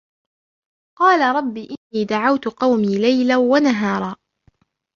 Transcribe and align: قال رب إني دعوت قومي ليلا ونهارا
قال 0.99 1.35
رب 1.35 1.57
إني 1.57 2.05
دعوت 2.05 2.47
قومي 2.47 2.97
ليلا 2.97 3.37
ونهارا 3.37 4.15